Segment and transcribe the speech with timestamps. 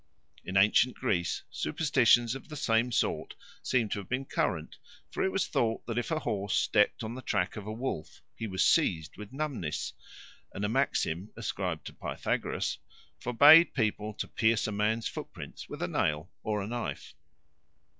[0.43, 4.77] In ancient Greece superstitions of the same sort seem to have been current,
[5.11, 8.23] for it was thought that if a horse stepped on the track of a wolf
[8.35, 9.93] he was seized with numbness;
[10.55, 12.79] and a maxim ascribed to Pythagoras
[13.19, 17.13] forbade people to pierce a man's footprints with a nail or a knife.